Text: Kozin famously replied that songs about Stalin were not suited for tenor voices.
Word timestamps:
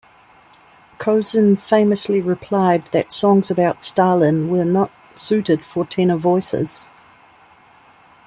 Kozin 0.97 1.59
famously 1.59 2.21
replied 2.21 2.85
that 2.91 3.11
songs 3.11 3.51
about 3.51 3.83
Stalin 3.83 4.49
were 4.49 4.65
not 4.65 4.89
suited 5.13 5.63
for 5.63 5.85
tenor 5.85 6.17
voices. 6.17 6.89